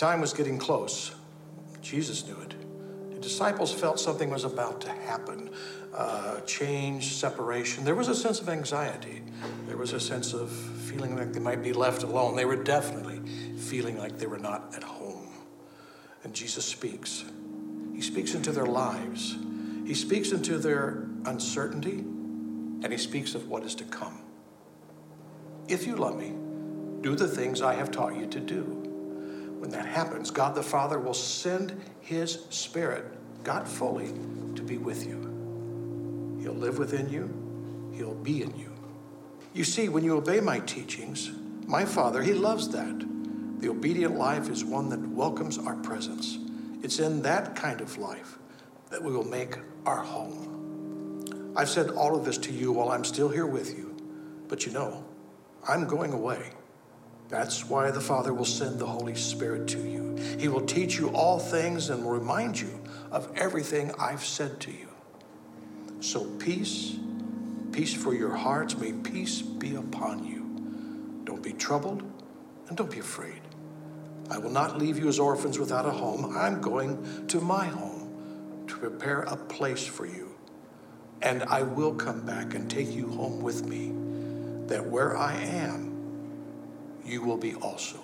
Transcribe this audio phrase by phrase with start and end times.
[0.00, 1.14] time was getting close.
[1.82, 2.54] Jesus knew it.
[3.12, 5.50] The disciples felt something was about to happen
[5.94, 7.84] uh, change, separation.
[7.84, 9.22] There was a sense of anxiety.
[9.66, 12.36] There was a sense of feeling like they might be left alone.
[12.36, 13.20] They were definitely
[13.56, 15.28] feeling like they were not at home.
[16.22, 17.24] And Jesus speaks.
[17.94, 19.36] He speaks into their lives,
[19.84, 24.22] He speaks into their uncertainty, and He speaks of what is to come.
[25.68, 26.32] If you love me,
[27.02, 28.89] do the things I have taught you to do.
[29.60, 33.04] When that happens, God the Father will send His Spirit,
[33.44, 34.08] God fully,
[34.54, 35.18] to be with you.
[36.40, 37.28] He'll live within you,
[37.94, 38.72] He'll be in you.
[39.52, 41.30] You see, when you obey my teachings,
[41.66, 43.06] my Father, He loves that.
[43.60, 46.38] The obedient life is one that welcomes our presence.
[46.82, 48.38] It's in that kind of life
[48.88, 51.52] that we will make our home.
[51.54, 53.94] I've said all of this to you while I'm still here with you,
[54.48, 55.04] but you know,
[55.68, 56.52] I'm going away.
[57.30, 60.16] That's why the Father will send the Holy Spirit to you.
[60.38, 62.80] He will teach you all things and will remind you
[63.12, 64.88] of everything I've said to you.
[66.00, 66.96] So, peace,
[67.70, 71.22] peace for your hearts, may peace be upon you.
[71.24, 72.02] Don't be troubled
[72.66, 73.40] and don't be afraid.
[74.28, 76.36] I will not leave you as orphans without a home.
[76.36, 80.34] I'm going to my home to prepare a place for you.
[81.22, 83.92] And I will come back and take you home with me,
[84.66, 85.89] that where I am,
[87.04, 87.98] you will be also.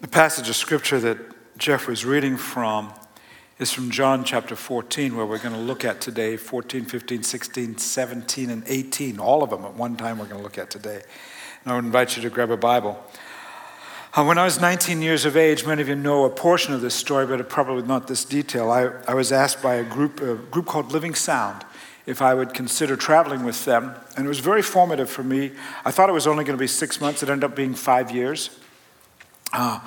[0.00, 1.18] The passage of scripture that
[1.58, 2.92] Jeff was reading from
[3.58, 7.78] is from John chapter 14, where we're going to look at today 14, 15, 16,
[7.78, 9.18] 17, and 18.
[9.18, 11.02] All of them at one time we're going to look at today.
[11.64, 13.02] And I would invite you to grab a Bible.
[14.14, 16.80] Uh, when I was 19 years of age, many of you know a portion of
[16.80, 18.70] this story, but probably not this detail.
[18.70, 21.64] I, I was asked by a group, a group called Living Sound
[22.08, 23.94] if I would consider traveling with them.
[24.16, 25.52] And it was very formative for me.
[25.84, 28.10] I thought it was only going to be six months, it ended up being five
[28.10, 28.50] years.
[29.52, 29.78] Uh,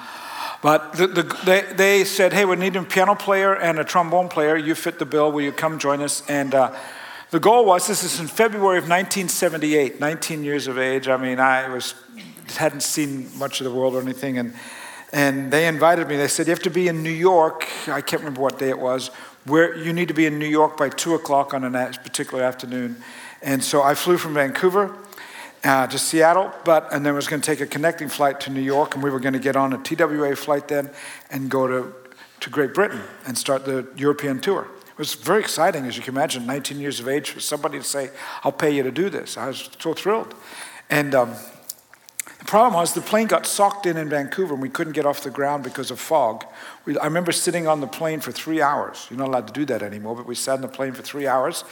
[0.62, 4.30] but the, the, they, they said, hey, we need a piano player and a trombone
[4.30, 4.56] player.
[4.56, 5.32] You fit the bill.
[5.32, 6.24] Will you come join us?
[6.30, 6.76] And uh,
[7.32, 11.08] the goal was this is in February of 1978, 19 years of age.
[11.08, 11.96] I mean, I was,
[12.50, 14.38] hadn't seen much of the world or anything.
[14.38, 14.54] And,
[15.14, 16.16] and they invited me.
[16.16, 17.68] They said, you have to be in New York.
[17.88, 19.10] I can't remember what day it was.
[19.46, 22.98] Where you need to be in New York by 2 o'clock on a particular afternoon.
[23.42, 24.96] And so I flew from Vancouver
[25.64, 28.62] uh, to Seattle, but and then was going to take a connecting flight to New
[28.62, 30.90] York, and we were going to get on a TWA flight then
[31.30, 31.94] and go to,
[32.40, 34.68] to Great Britain and start the European tour.
[34.88, 37.84] It was very exciting, as you can imagine, 19 years of age, for somebody to
[37.84, 38.12] say,
[38.44, 39.38] I'll pay you to do this.
[39.38, 40.36] I was so thrilled.
[40.90, 41.34] And um,
[42.42, 45.22] the problem was the plane got socked in in Vancouver and we couldn't get off
[45.22, 46.44] the ground because of fog.
[46.86, 49.06] We, I remember sitting on the plane for three hours.
[49.12, 51.28] You're not allowed to do that anymore, but we sat on the plane for three
[51.28, 51.64] hours.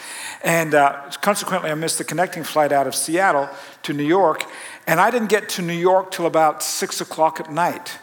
[0.44, 3.50] And uh, consequently, I missed the connecting flight out of Seattle
[3.82, 4.44] to New York.
[4.86, 7.98] And I didn't get to New York till about six o'clock at night.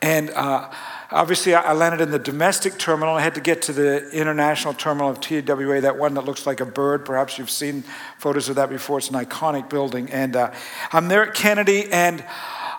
[0.00, 0.70] And uh,
[1.10, 3.14] obviously, I landed in the domestic terminal.
[3.14, 6.60] I had to get to the international terminal of TWA, that one that looks like
[6.60, 7.04] a bird.
[7.04, 7.84] Perhaps you've seen
[8.18, 8.98] photos of that before.
[8.98, 10.10] It's an iconic building.
[10.10, 10.52] And uh,
[10.92, 12.24] I'm there at Kennedy, and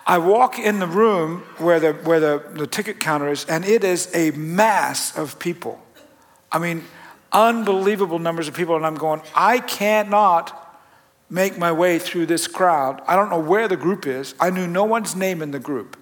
[0.06, 3.84] I walk in the room where, the, where the, the ticket counter is, and it
[3.84, 5.80] is a mass of people.
[6.50, 6.84] I mean,
[7.32, 8.76] unbelievable numbers of people.
[8.76, 10.56] And I'm going, I cannot
[11.28, 13.02] make my way through this crowd.
[13.06, 14.34] I don't know where the group is.
[14.40, 15.96] I knew no one's name in the group.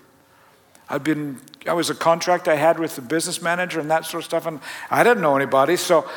[0.91, 4.23] I'd been, I was a contract I had with the business manager and that sort
[4.23, 4.61] of stuff, and
[4.91, 5.77] I didn't know anybody.
[5.77, 6.09] So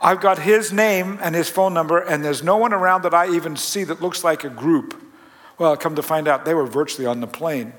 [0.00, 3.28] I've got his name and his phone number, and there's no one around that I
[3.34, 5.00] even see that looks like a group.
[5.58, 7.72] Well, come to find out they were virtually on the plane.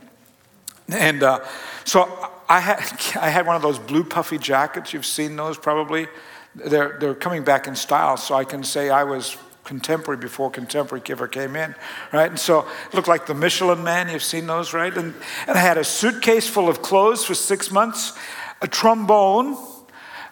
[0.90, 1.46] And uh,
[1.86, 2.80] so I had,
[3.20, 4.94] I had one of those blue puffy jackets.
[4.94, 6.08] You've seen those probably.
[6.54, 11.04] They're, they're coming back in style, so I can say I was contemporary before contemporary
[11.10, 11.76] ever came in,
[12.12, 12.30] right?
[12.30, 14.10] And so it looked like the Michelin man.
[14.10, 14.96] You've seen those, right?
[14.96, 15.14] And,
[15.48, 18.18] and I had a suitcase full of clothes for six months,
[18.62, 19.58] a trombone,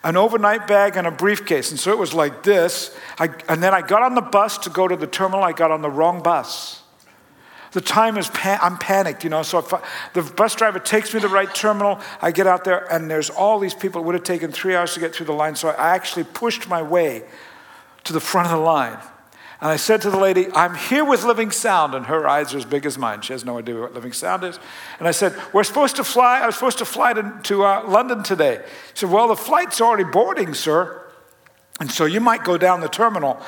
[0.04, 1.72] an overnight bag, and a briefcase.
[1.72, 2.96] And so it was like this.
[3.18, 5.44] I, and then I got on the bus to go to the terminal.
[5.44, 6.81] I got on the wrong bus.
[7.72, 9.44] The time is, pan- I'm panicked, you know.
[9.44, 9.81] So I,
[10.14, 13.30] the bus driver takes me to the right terminal, I get out there, and there's
[13.30, 14.02] all these people.
[14.02, 15.56] It would have taken three hours to get through the line.
[15.56, 17.24] So I actually pushed my way
[18.06, 18.98] to the front of the line.
[19.62, 21.94] And I said to the lady, I'm here with Living Sound.
[21.94, 23.22] And her eyes are as big as mine.
[23.22, 24.58] She has no idea what Living Sound is.
[25.00, 26.40] And I said, We're supposed to fly.
[26.40, 28.62] I was supposed to fly to, to uh, London today.
[28.94, 31.06] She said, Well, the flight's already boarding, sir.
[31.82, 33.42] And so you might go down the terminal,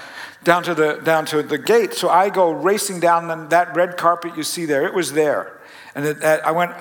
[0.44, 1.94] down to the, down to the gate.
[1.94, 4.86] So I go racing down that red carpet you see there.
[4.86, 5.60] It was there.
[5.96, 6.72] And it, I went,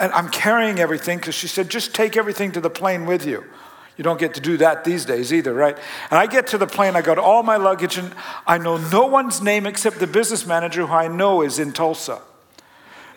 [0.00, 3.44] and I'm carrying everything because she said, Just take everything to the plane with you.
[3.96, 5.76] You don't get to do that these days either, right?
[6.10, 8.12] And I get to the plane, I got all my luggage, and
[8.46, 12.20] I know no one's name except the business manager who I know is in Tulsa.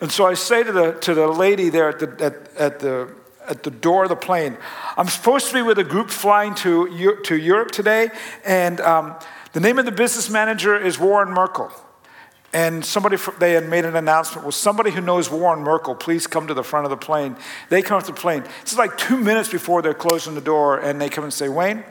[0.00, 3.14] And so I say to the, to the lady there at the, at, at, the,
[3.46, 4.56] at the door of the plane,
[4.96, 8.08] I'm supposed to be with a group flying to, to Europe today,
[8.44, 9.16] and um,
[9.52, 11.70] the name of the business manager is Warren Merkel.
[12.52, 14.44] And somebody, they had made an announcement.
[14.44, 17.36] Well, somebody who knows Warren Merkel, please come to the front of the plane.
[17.68, 18.42] They come to the plane.
[18.62, 21.48] This is like two minutes before they're closing the door, and they come and say,
[21.48, 21.84] Wayne,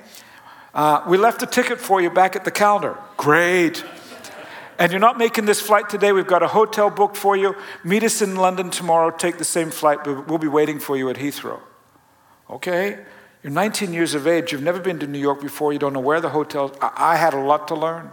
[0.73, 2.97] uh, we left a ticket for you back at the counter.
[3.15, 3.83] Great.
[4.77, 6.11] And you're not making this flight today.
[6.11, 7.55] We've got a hotel booked for you.
[7.83, 9.11] Meet us in London tomorrow.
[9.11, 10.05] Take the same flight.
[10.05, 11.59] We'll be waiting for you at Heathrow.
[12.49, 12.99] Okay?
[13.43, 14.51] You're 19 years of age.
[14.51, 15.73] You've never been to New York before.
[15.73, 16.75] You don't know where the hotel.
[16.81, 18.11] I, I had a lot to learn.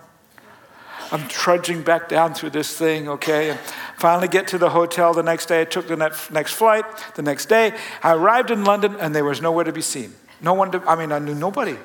[1.13, 3.51] I'm trudging back down through this thing, okay?
[3.51, 3.61] And
[3.97, 5.61] finally get to the hotel the next day.
[5.61, 6.85] I took the next flight
[7.15, 7.75] the next day.
[8.03, 10.15] I arrived in London and there was nowhere to be seen.
[10.41, 11.77] No one, to, I mean, I knew nobody.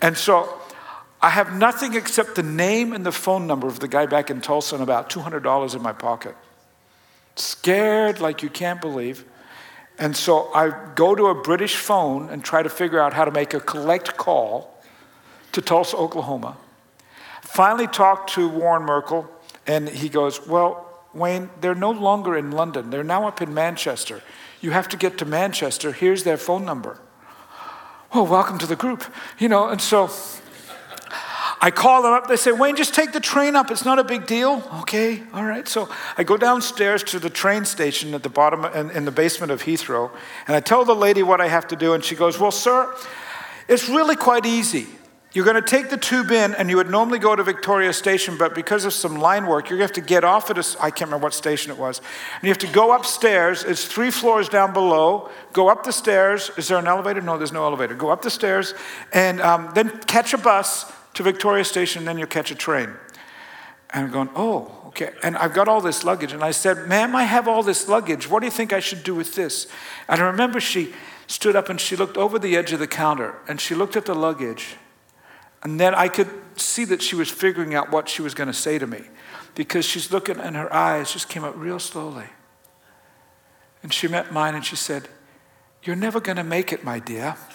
[0.00, 0.60] And so
[1.20, 4.40] I have nothing except the name and the phone number of the guy back in
[4.40, 6.34] Tulsa and about $200 in my pocket.
[7.36, 9.24] Scared like you can't believe.
[9.98, 13.30] And so I go to a British phone and try to figure out how to
[13.30, 14.82] make a collect call
[15.52, 16.56] to Tulsa, Oklahoma.
[17.52, 19.28] Finally talked to Warren Merkel,
[19.66, 22.90] and he goes, Well, Wayne, they're no longer in London.
[22.90, 24.22] They're now up in Manchester.
[24.60, 25.90] You have to get to Manchester.
[25.90, 27.00] Here's their phone number.
[28.12, 29.04] Oh, welcome to the group.
[29.40, 30.10] You know, and so
[31.60, 32.28] I call them up.
[32.28, 33.72] They say, Wayne, just take the train up.
[33.72, 34.62] It's not a big deal.
[34.82, 35.66] Okay, all right.
[35.66, 39.50] So I go downstairs to the train station at the bottom, in, in the basement
[39.50, 40.12] of Heathrow,
[40.46, 42.94] and I tell the lady what I have to do, and she goes, Well, sir,
[43.66, 44.86] it's really quite easy.
[45.32, 48.36] You're going to take the tube in, and you would normally go to Victoria Station,
[48.36, 50.82] but because of some line work, you're going to have to get off at a,
[50.82, 51.98] I can't remember what station it was.
[51.98, 53.62] And you have to go upstairs.
[53.62, 55.30] It's three floors down below.
[55.52, 56.50] Go up the stairs.
[56.56, 57.20] Is there an elevator?
[57.20, 57.94] No, there's no elevator.
[57.94, 58.74] Go up the stairs,
[59.12, 62.90] and um, then catch a bus to Victoria Station, and then you'll catch a train.
[63.90, 65.10] And I'm going, oh, okay.
[65.22, 66.32] And I've got all this luggage.
[66.32, 68.28] And I said, ma'am, I have all this luggage.
[68.28, 69.68] What do you think I should do with this?
[70.08, 70.92] And I remember she
[71.28, 74.06] stood up and she looked over the edge of the counter, and she looked at
[74.06, 74.76] the luggage.
[75.62, 78.54] And then I could see that she was figuring out what she was going to
[78.54, 79.02] say to me
[79.54, 82.26] because she's looking and her eyes just came up real slowly.
[83.82, 85.08] And she met mine and she said,
[85.82, 87.36] You're never going to make it, my dear.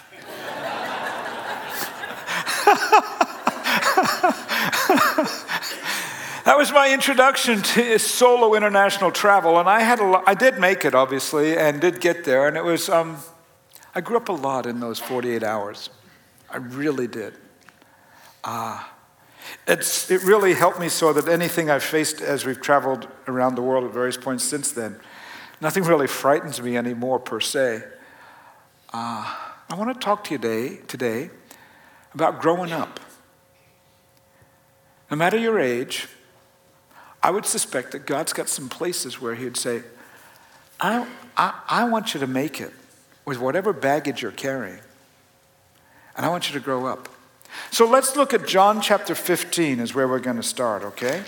[6.45, 10.83] that was my introduction to solo international travel, and I had a I did make
[10.83, 13.17] it, obviously, and did get there, and it was, um,
[13.93, 15.91] I grew up a lot in those 48 hours.
[16.49, 17.35] I really did.
[18.45, 18.91] Ah.
[19.67, 23.61] It's, it really helped me so that anything I've faced as we've traveled around the
[23.61, 24.99] world at various points since then,
[25.61, 27.83] nothing really frightens me anymore per se.
[28.93, 29.35] Uh,
[29.69, 31.29] I want to talk to you today, today
[32.13, 32.99] about growing up.
[35.09, 36.07] No matter your age,
[37.21, 39.83] I would suspect that God's got some places where He'd say,
[40.79, 42.71] I, I, I want you to make it
[43.25, 44.79] with whatever baggage you're carrying,
[46.15, 47.09] and I want you to grow up.
[47.71, 51.23] So let's look at John chapter 15, is where we're going to start, okay?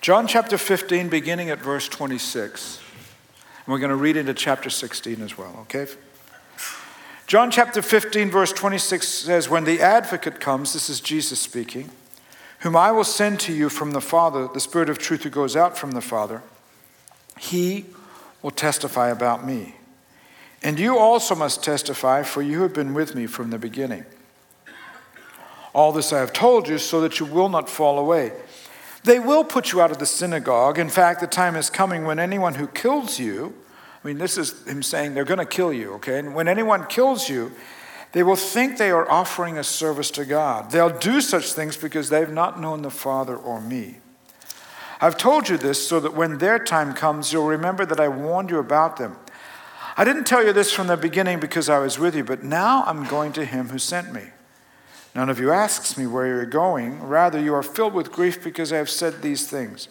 [0.00, 2.80] John chapter 15, beginning at verse 26.
[3.64, 5.86] And we're going to read into chapter 16 as well, okay?
[7.26, 11.90] John chapter 15, verse 26 says, When the advocate comes, this is Jesus speaking,
[12.60, 15.56] whom I will send to you from the Father, the Spirit of truth who goes
[15.56, 16.42] out from the Father,
[17.38, 17.86] he
[18.42, 19.76] will testify about me.
[20.62, 24.04] And you also must testify, for you have been with me from the beginning.
[25.74, 28.32] All this I have told you so that you will not fall away.
[29.04, 30.78] They will put you out of the synagogue.
[30.78, 33.54] In fact, the time is coming when anyone who kills you,
[34.02, 36.18] I mean, this is him saying they're going to kill you, okay?
[36.18, 37.52] And when anyone kills you,
[38.12, 40.70] they will think they are offering a service to God.
[40.70, 43.96] They'll do such things because they've not known the Father or me.
[45.00, 48.50] I've told you this so that when their time comes, you'll remember that I warned
[48.50, 49.16] you about them.
[49.96, 52.84] I didn't tell you this from the beginning because I was with you, but now
[52.84, 54.22] I'm going to him who sent me.
[55.14, 57.02] None of you asks me where you're going.
[57.02, 59.88] Rather, you are filled with grief because I have said these things.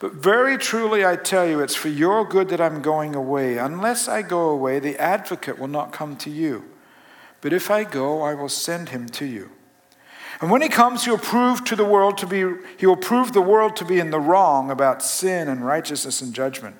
[0.00, 3.58] But very truly I tell you, it's for your good that I'm going away.
[3.58, 6.64] Unless I go away, the advocate will not come to you.
[7.40, 9.50] But if I go, I will send him to you.
[10.40, 12.44] And when he comes, he will prove to the world to be
[12.76, 16.32] he will prove the world to be in the wrong about sin and righteousness and
[16.32, 16.76] judgment.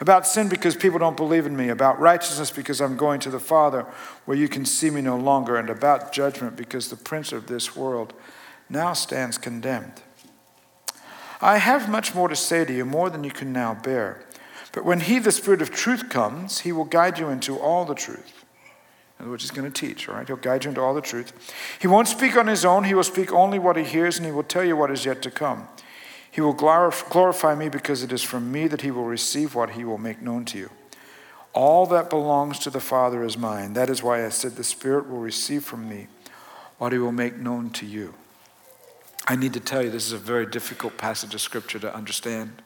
[0.00, 1.68] About sin because people don't believe in me.
[1.68, 3.86] About righteousness because I'm going to the Father
[4.24, 5.56] where you can see me no longer.
[5.56, 8.12] And about judgment because the prince of this world
[8.68, 10.02] now stands condemned.
[11.40, 14.22] I have much more to say to you, more than you can now bear.
[14.72, 17.94] But when he, the Spirit of truth, comes, he will guide you into all the
[17.94, 18.44] truth.
[19.24, 20.26] Words, he's going to teach, all right?
[20.26, 21.32] He'll guide you into all the truth.
[21.80, 24.32] He won't speak on his own, he will speak only what he hears, and he
[24.32, 25.68] will tell you what is yet to come.
[26.36, 29.84] He will glorify me because it is from me that he will receive what he
[29.84, 30.70] will make known to you.
[31.54, 33.72] All that belongs to the Father is mine.
[33.72, 36.08] That is why I said the Spirit will receive from me
[36.76, 38.12] what he will make known to you.
[39.26, 42.60] I need to tell you, this is a very difficult passage of Scripture to understand.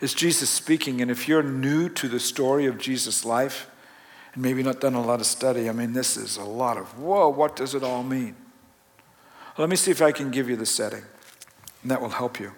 [0.00, 3.70] It's Jesus speaking, and if you're new to the story of Jesus' life,
[4.32, 6.98] and maybe not done a lot of study, I mean, this is a lot of,
[6.98, 8.34] whoa, what does it all mean?
[9.58, 11.02] Let me see if I can give you the setting,
[11.82, 12.52] and that will help you.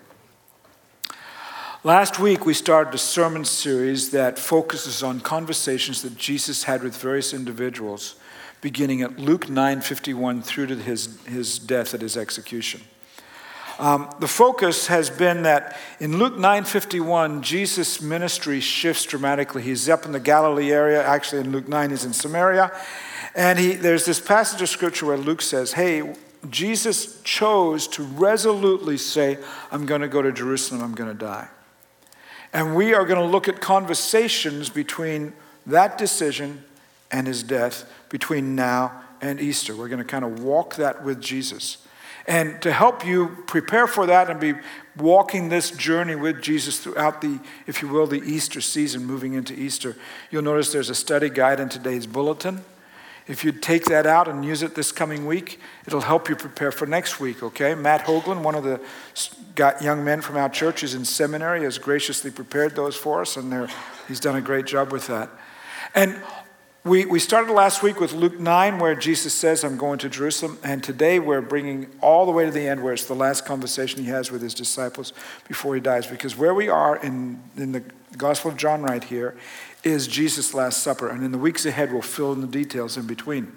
[1.84, 6.96] Last week, we started a sermon series that focuses on conversations that Jesus had with
[6.96, 8.14] various individuals,
[8.60, 12.82] beginning at Luke 9:51 through to his, his death at his execution.
[13.80, 19.62] Um, the focus has been that in Luke 9:51, Jesus' ministry shifts dramatically.
[19.62, 21.04] He's up in the Galilee area.
[21.04, 22.70] Actually, in Luke 9, he's in Samaria,
[23.34, 26.14] and he, there's this passage of scripture where Luke says, "Hey,
[26.50, 29.38] Jesus chose to resolutely say,
[29.70, 30.82] I'm going to go to Jerusalem.
[30.82, 31.48] I'm going to die."
[32.52, 35.32] And we are going to look at conversations between
[35.66, 36.64] that decision
[37.10, 39.74] and his death, between now and Easter.
[39.74, 41.78] We're going to kind of walk that with Jesus.
[42.26, 44.54] And to help you prepare for that and be
[44.96, 49.54] walking this journey with Jesus throughout the, if you will, the Easter season, moving into
[49.54, 49.96] Easter,
[50.30, 52.62] you'll notice there's a study guide in today's bulletin.
[53.28, 56.72] If you'd take that out and use it this coming week, it'll help you prepare
[56.72, 57.74] for next week, okay?
[57.74, 58.80] Matt Hoagland, one of the
[59.80, 63.68] young men from our church, is in seminary, has graciously prepared those for us, and
[64.08, 65.30] he's done a great job with that.
[65.94, 66.20] And
[66.84, 70.58] we, we started last week with Luke 9, where Jesus says, I'm going to Jerusalem.
[70.64, 74.02] And today we're bringing all the way to the end, where it's the last conversation
[74.02, 75.12] he has with his disciples
[75.46, 76.08] before he dies.
[76.08, 77.84] Because where we are in, in the
[78.16, 79.36] Gospel of John right here
[79.84, 81.08] is Jesus' Last Supper.
[81.08, 83.52] And in the weeks ahead, we'll fill in the details in between.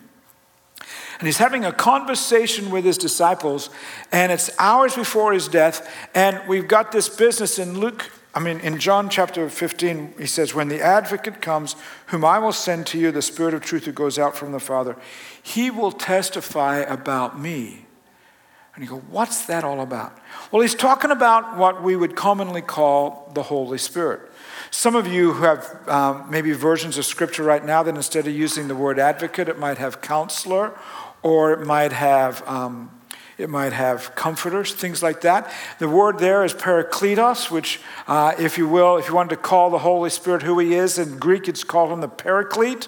[1.20, 3.70] And he's having a conversation with his disciples,
[4.12, 5.90] and it's hours before his death.
[6.14, 10.54] And we've got this business in Luke, I mean, in John chapter 15, he says,
[10.54, 11.78] When the advocate comes,
[12.08, 14.60] whom I will send to you, the Spirit of truth who goes out from the
[14.60, 14.98] Father,
[15.42, 17.86] he will testify about me.
[18.76, 20.20] And you go, What's that all about?
[20.52, 24.20] Well, he's talking about what we would commonly call the Holy Spirit.
[24.72, 28.36] Some of you who have um, maybe versions of scripture right now that instead of
[28.36, 30.78] using the word advocate, it might have counselor
[31.22, 32.48] or it might have.
[32.48, 32.92] Um,
[33.38, 35.52] it might have comforters, things like that.
[35.80, 39.70] The word there is parakletos, which, uh, if you will, if you wanted to call
[39.70, 42.88] the Holy Spirit who he is, in Greek it's called him the paraclete.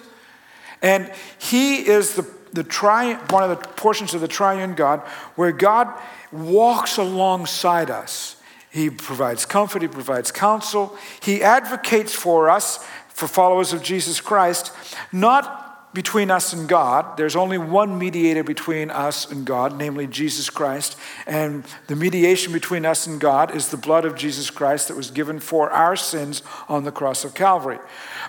[0.80, 5.00] And he is the, the tri- one of the portions of the triune God
[5.34, 5.92] where God
[6.32, 8.36] walks alongside us.
[8.70, 14.72] He provides comfort, He provides counsel, He advocates for us, for followers of Jesus Christ,
[15.12, 17.16] not between us and God.
[17.16, 20.96] There's only one mediator between us and God, namely Jesus Christ.
[21.26, 25.10] And the mediation between us and God is the blood of Jesus Christ that was
[25.10, 27.78] given for our sins on the cross of Calvary.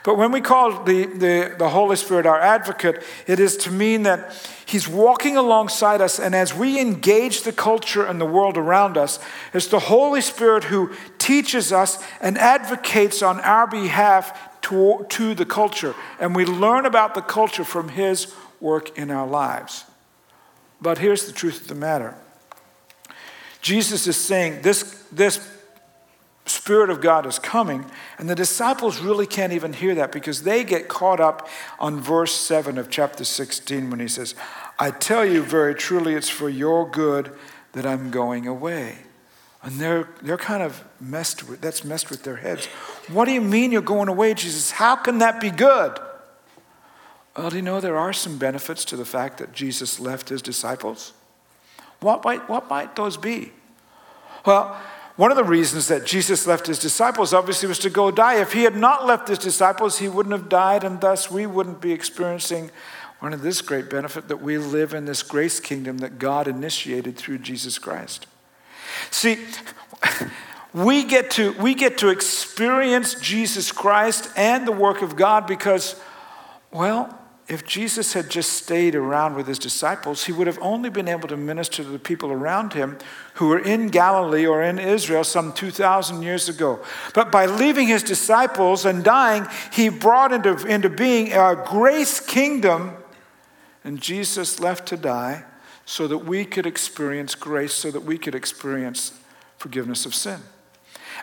[0.03, 4.03] But when we call the, the, the Holy Spirit our advocate, it is to mean
[4.03, 4.33] that
[4.65, 9.19] He's walking alongside us, and as we engage the culture and the world around us,
[9.51, 15.45] it's the Holy Spirit who teaches us and advocates on our behalf to, to the
[15.45, 15.95] culture.
[16.19, 19.85] And we learn about the culture from His work in our lives.
[20.81, 22.15] But here's the truth of the matter
[23.61, 25.39] Jesus is saying this, this
[26.49, 27.85] Spirit of God is coming,
[28.17, 31.47] and the disciples really can't even hear that because they get caught up
[31.79, 34.35] on verse 7 of chapter 16 when he says,
[34.77, 37.31] I tell you very truly, it's for your good
[37.73, 38.97] that I'm going away.
[39.61, 42.65] And they're, they're kind of messed with, that's messed with their heads.
[43.09, 44.71] What do you mean you're going away, Jesus?
[44.71, 45.99] How can that be good?
[47.37, 50.41] Well, do you know there are some benefits to the fact that Jesus left his
[50.41, 51.13] disciples?
[51.99, 53.51] What might, what might those be?
[54.45, 54.79] Well,
[55.19, 58.39] one of the reasons that Jesus left his disciples obviously was to go die.
[58.39, 61.81] If he had not left his disciples, he wouldn't have died, and thus we wouldn't
[61.81, 62.71] be experiencing
[63.19, 67.17] one of this great benefit that we live in this grace kingdom that God initiated
[67.17, 68.27] through Jesus Christ.
[69.11, 69.39] See,
[70.73, 75.99] we get to, we get to experience Jesus Christ and the work of God because,
[76.71, 77.13] well,
[77.49, 81.27] if Jesus had just stayed around with his disciples, he would have only been able
[81.27, 82.99] to minister to the people around him
[83.33, 86.79] who were in Galilee or in Israel some 2,000 years ago.
[87.15, 92.91] But by leaving his disciples and dying, he brought into, into being a grace kingdom,
[93.83, 95.43] and Jesus left to die
[95.85, 99.19] so that we could experience grace, so that we could experience
[99.57, 100.39] forgiveness of sin.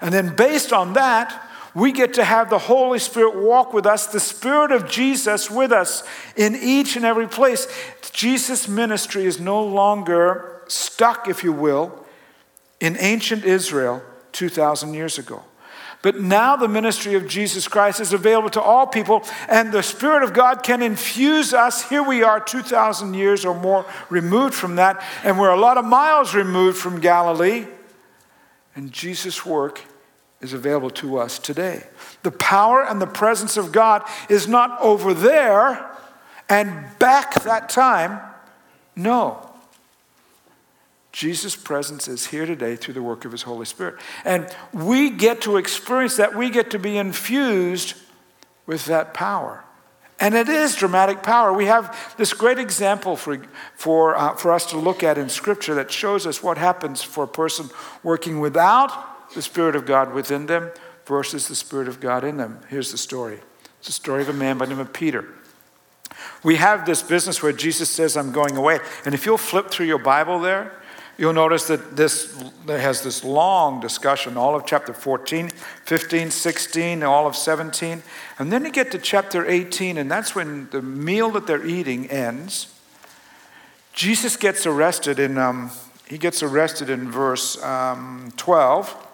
[0.01, 4.07] And then, based on that, we get to have the Holy Spirit walk with us,
[4.07, 6.03] the Spirit of Jesus with us
[6.35, 7.69] in each and every place.
[8.13, 12.03] Jesus' ministry is no longer stuck, if you will,
[12.81, 14.03] in ancient Israel
[14.33, 15.43] 2,000 years ago.
[16.01, 20.23] But now the ministry of Jesus Christ is available to all people, and the Spirit
[20.23, 21.87] of God can infuse us.
[21.91, 25.85] Here we are, 2,000 years or more removed from that, and we're a lot of
[25.85, 27.67] miles removed from Galilee.
[28.75, 29.83] And Jesus' work
[30.41, 31.85] is available to us today.
[32.23, 35.91] The power and the presence of God is not over there
[36.49, 38.21] and back that time.
[38.95, 39.43] No.
[41.13, 43.97] Jesus' presence is here today through the work of His Holy Spirit.
[44.25, 46.37] And we get to experience that.
[46.37, 47.95] We get to be infused
[48.67, 49.65] with that power.
[50.21, 51.53] And it is dramatic power.
[51.53, 53.43] We have this great example for,
[53.75, 57.25] for, uh, for us to look at in Scripture that shows us what happens for
[57.25, 57.71] a person
[58.03, 60.71] working without the Spirit of God within them
[61.05, 62.61] versus the Spirit of God in them.
[62.69, 63.41] Here's the story
[63.79, 65.29] it's the story of a man by the name of Peter.
[66.43, 68.79] We have this business where Jesus says, I'm going away.
[69.05, 70.73] And if you'll flip through your Bible there,
[71.19, 77.27] You'll notice that this has this long discussion, all of chapter 14, 15, 16, all
[77.27, 78.03] of 17.
[78.39, 82.11] And then you get to chapter 18, and that's when the meal that they're eating
[82.11, 82.73] ends.
[83.95, 85.71] Jesus gets arrested in, um,
[86.07, 89.06] he gets arrested in verse um, 12,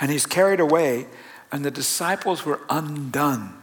[0.00, 1.06] and he's carried away,
[1.50, 3.54] and the disciples were undone.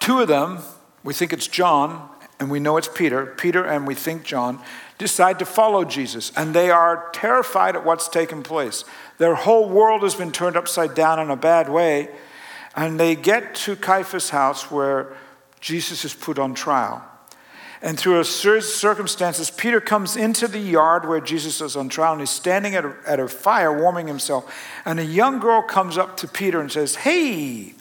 [0.00, 0.58] Two of them,
[1.02, 4.60] we think it's John, and we know it's Peter, Peter and we think John,
[4.98, 8.84] decide to follow Jesus, and they are terrified at what's taken place.
[9.18, 12.10] Their whole world has been turned upside down in a bad way,
[12.76, 15.16] and they get to Caiaphas' house where
[15.60, 17.02] Jesus is put on trial.
[17.82, 21.88] And through a series of circumstances, Peter comes into the yard where Jesus is on
[21.88, 24.54] trial, and he's standing at a, at a fire warming himself.
[24.84, 27.74] And a young girl comes up to Peter and says, Hey,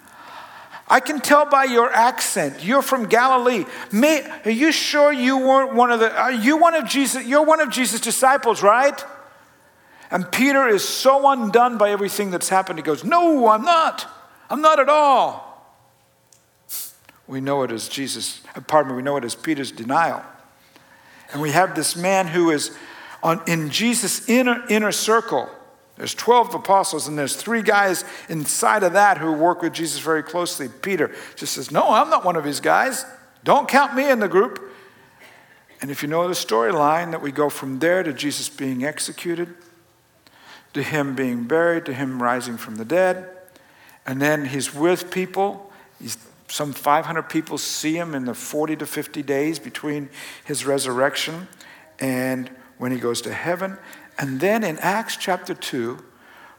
[0.87, 2.63] I can tell by your accent.
[2.63, 3.65] You're from Galilee.
[3.91, 7.25] May, are you sure you weren't one of the are you one of Jesus?
[7.25, 9.03] You're one of Jesus' disciples, right?
[10.11, 12.77] And Peter is so undone by everything that's happened.
[12.77, 14.07] He goes, No, I'm not.
[14.49, 15.52] I'm not at all.
[17.27, 20.21] We know it as Jesus, pardon me, we know it as Peter's denial.
[21.31, 22.75] And we have this man who is
[23.21, 25.49] on, in Jesus' inner, inner circle
[25.95, 30.23] there's 12 apostles, and there's three guys inside of that who work with Jesus very
[30.23, 30.67] closely.
[30.67, 33.05] Peter just says, No, I'm not one of his guys.
[33.43, 34.71] Don't count me in the group.
[35.81, 39.53] And if you know the storyline, that we go from there to Jesus being executed,
[40.73, 43.29] to him being buried, to him rising from the dead.
[44.05, 45.71] And then he's with people.
[46.01, 46.17] He's,
[46.53, 50.07] some 500 people see him in the 40 to 50 days between
[50.45, 51.47] his resurrection
[51.97, 53.79] and when he goes to heaven.
[54.19, 55.97] And then in Acts chapter 2,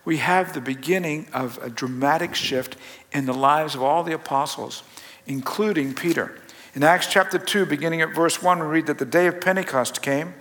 [0.04, 2.76] we have the beginning of a dramatic shift
[3.12, 4.82] in the lives of all the apostles,
[5.26, 6.40] including Peter.
[6.74, 10.02] In Acts chapter 2, beginning at verse 1, we read that the day of Pentecost
[10.02, 10.34] came,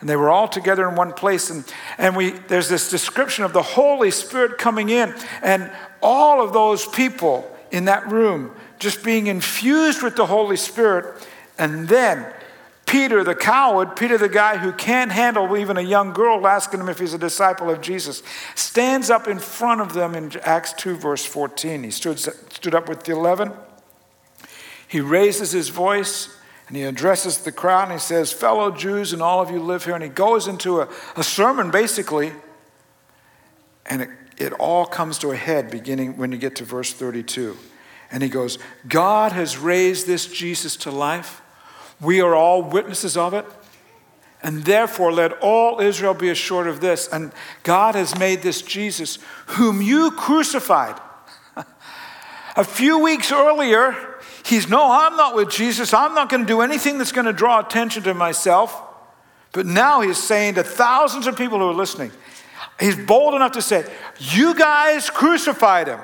[0.00, 1.48] and they were all together in one place.
[1.48, 1.64] And,
[1.96, 6.86] and we, there's this description of the Holy Spirit coming in, and all of those
[6.86, 11.26] people in that room just being infused with the Holy Spirit.
[11.58, 12.26] And then
[12.86, 16.88] Peter, the coward, Peter, the guy who can't handle even a young girl asking him
[16.88, 18.22] if he's a disciple of Jesus,
[18.56, 21.84] stands up in front of them in Acts 2, verse 14.
[21.84, 23.52] He stood, stood up with the 11.
[24.88, 29.22] He raises his voice and he addresses the crowd and he says, Fellow Jews and
[29.22, 29.94] all of you live here.
[29.94, 32.32] And he goes into a, a sermon basically,
[33.86, 37.56] and it, it all comes to a head beginning when you get to verse 32.
[38.12, 41.42] And he goes, God has raised this Jesus to life
[42.00, 43.44] we are all witnesses of it.
[44.42, 47.08] And therefore, let all Israel be assured of this.
[47.12, 49.18] And God has made this Jesus,
[49.48, 50.98] whom you crucified.
[52.56, 53.94] A few weeks earlier,
[54.46, 55.92] he's, no, I'm not with Jesus.
[55.92, 58.82] I'm not going to do anything that's going to draw attention to myself.
[59.52, 62.10] But now he's saying to thousands of people who are listening,
[62.78, 63.84] he's bold enough to say,
[64.18, 66.00] You guys crucified him.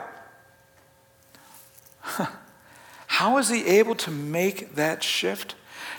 [3.08, 5.54] How is he able to make that shift?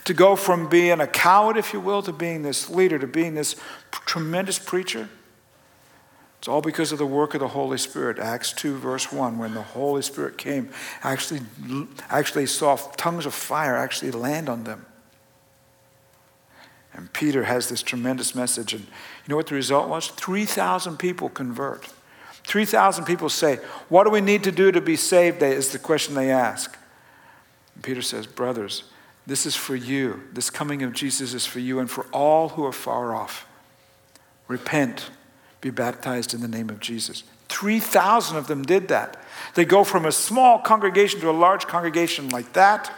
[0.08, 3.36] to go from being a coward, if you will, to being this leader, to being
[3.36, 3.58] this
[3.91, 5.10] tremendous preacher?
[6.39, 8.17] It's all because of the work of the Holy Spirit.
[8.17, 10.70] Acts 2, verse 1, when the Holy Spirit came,
[11.04, 11.41] actually,
[12.10, 14.86] actually saw tongues of fire actually land on them.
[16.93, 18.74] And Peter has this tremendous message.
[18.74, 20.08] And you know what the result was?
[20.08, 21.89] 3,000 people convert.
[22.47, 23.57] 3,000 people say,
[23.89, 25.43] What do we need to do to be saved?
[25.43, 26.77] Is the question they ask.
[27.75, 28.86] And Peter says, Brothers,
[29.27, 30.23] this is for you.
[30.31, 33.45] This coming of Jesus is for you and for all who are far off.
[34.47, 35.10] Repent,
[35.60, 37.23] be baptized in the name of Jesus.
[37.49, 39.21] 3,000 of them did that.
[39.55, 42.91] They go from a small congregation to a large congregation like that,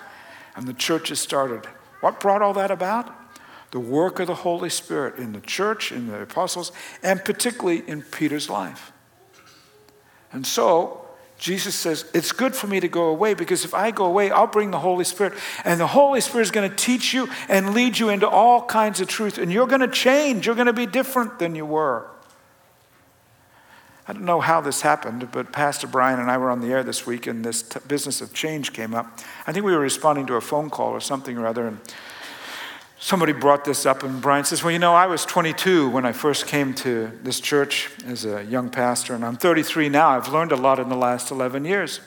[0.56, 1.66] and the church is started.
[2.02, 3.16] What brought all that about?
[3.72, 6.72] the work of the Holy Spirit in the church, in the apostles,
[7.04, 8.92] and particularly in Peter's life.
[10.32, 11.06] And so,
[11.38, 14.48] Jesus says, It's good for me to go away because if I go away, I'll
[14.48, 15.34] bring the Holy Spirit.
[15.64, 19.00] And the Holy Spirit is going to teach you and lead you into all kinds
[19.00, 19.38] of truth.
[19.38, 20.46] And you're going to change.
[20.46, 22.08] You're going to be different than you were.
[24.10, 26.82] I don't know how this happened, but Pastor Brian and I were on the air
[26.84, 29.20] this week, and this t- business of change came up.
[29.46, 31.80] I think we were responding to a phone call or something or other, and
[33.00, 36.12] somebody brought this up, and Brian says, Well, you know, I was 22 when I
[36.12, 40.10] first came to this church as a young pastor, and I'm 33 now.
[40.10, 42.02] I've learned a lot in the last 11 years.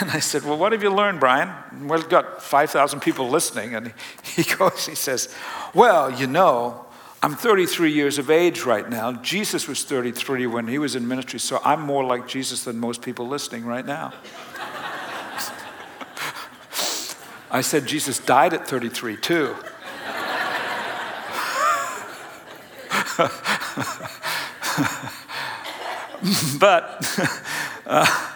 [0.00, 1.50] And I said, Well, what have you learned, Brian?
[1.88, 3.74] We've got 5,000 people listening.
[3.74, 5.34] And he goes, He says,
[5.74, 6.84] Well, you know,
[7.22, 9.12] I'm 33 years of age right now.
[9.12, 13.02] Jesus was 33 when he was in ministry, so I'm more like Jesus than most
[13.02, 14.12] people listening right now.
[17.50, 19.56] I said Jesus died at 33 too.
[26.60, 27.42] but
[27.86, 28.30] uh,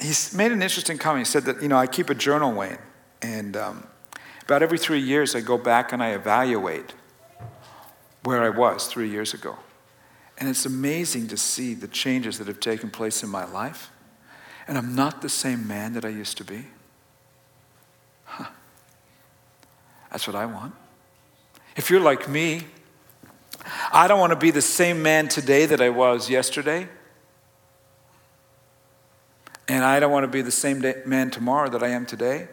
[0.00, 1.26] he's made an interesting comment.
[1.26, 2.78] He said that, you know, I keep a journal, Wayne,
[3.22, 3.86] and um,
[4.42, 6.94] about every three years, I go back and I evaluate
[8.24, 9.56] where I was three years ago.
[10.38, 13.90] And it's amazing to see the changes that have taken place in my life.
[14.66, 16.66] And I'm not the same man that I used to be.
[18.28, 18.44] Huh.
[20.10, 20.74] That's what I want.
[21.76, 22.66] If you're like me,
[23.92, 26.88] I don't want to be the same man today that I was yesterday.
[29.68, 32.48] And I don't want to be the same day, man tomorrow that I am today.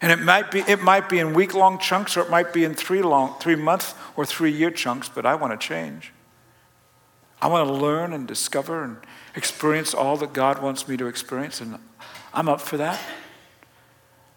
[0.00, 2.64] And it might be, it might be in week long chunks or it might be
[2.64, 6.12] in three, long, three month or three year chunks, but I want to change.
[7.40, 8.98] I want to learn and discover and
[9.34, 11.78] experience all that God wants me to experience, and
[12.32, 13.00] I'm up for that.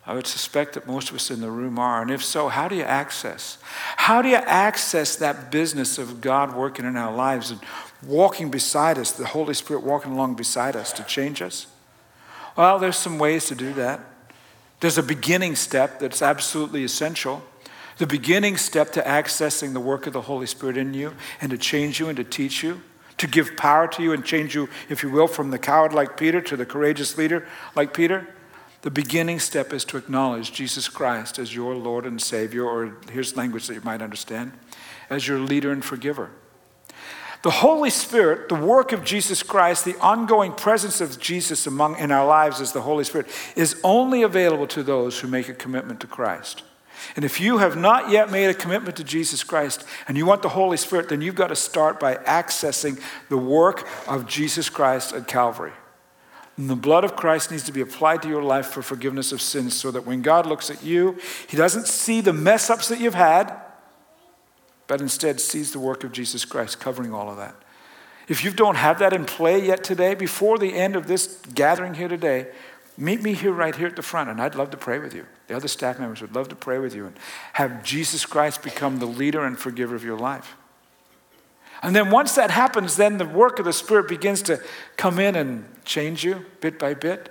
[0.08, 2.02] I would suspect that most of us in the room are.
[2.02, 3.58] And if so, how do you access?
[3.98, 7.60] How do you access that business of God working in our lives and
[8.02, 11.68] walking beside us, the Holy Spirit walking along beside us to change us?
[12.56, 14.00] Well, there's some ways to do that.
[14.80, 17.44] There's a beginning step that's absolutely essential.
[17.98, 21.58] The beginning step to accessing the work of the Holy Spirit in you and to
[21.58, 22.82] change you and to teach you,
[23.18, 26.16] to give power to you and change you, if you will, from the coward like
[26.16, 28.26] Peter to the courageous leader like Peter.
[28.88, 33.36] The beginning step is to acknowledge Jesus Christ as your Lord and Savior, or here's
[33.36, 34.54] language that you might understand,
[35.10, 36.30] as your leader and forgiver.
[37.44, 42.14] The Holy Spirit, the work of Jesus Christ, the ongoing presence of Jesus among in
[42.14, 46.00] our lives as the Holy Spirit is only available to those who make a commitment
[46.00, 46.64] to Christ.
[47.18, 50.44] And if you have not yet made a commitment to Jesus Christ and you want
[50.44, 55.12] the Holy Spirit, then you've got to start by accessing the work of Jesus Christ
[55.12, 55.74] at Calvary.
[56.58, 59.42] And the blood of Christ needs to be applied to your life for forgiveness of
[59.42, 61.18] sins so that when God looks at you,
[61.48, 63.56] He doesn't see the mess ups that you've had
[64.88, 67.56] but instead sees the work of Jesus Christ covering all of that.
[68.28, 71.94] If you don't have that in play yet today, before the end of this gathering
[71.94, 72.48] here today,
[72.98, 75.26] meet me here right here at the front, and I'd love to pray with you.
[75.48, 77.18] The other staff members would love to pray with you and
[77.54, 80.56] have Jesus Christ become the leader and forgiver of your life.
[81.84, 84.62] And then once that happens, then the work of the Spirit begins to
[84.98, 87.30] come in and change you bit by bit.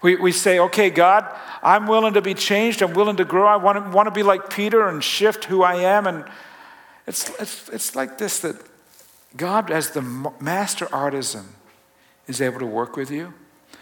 [0.00, 1.26] We, we say, okay, God,
[1.62, 2.80] I'm willing to be changed.
[2.80, 3.46] I'm willing to grow.
[3.46, 6.24] I want to, want to be like Peter and shift who I am and
[7.06, 8.54] it's, it's, it's like this that
[9.36, 10.02] God, as the
[10.40, 11.44] master artisan,
[12.28, 13.34] is able to work with you.